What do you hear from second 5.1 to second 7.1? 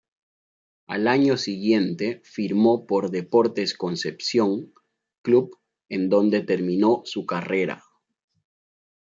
club en donde terminó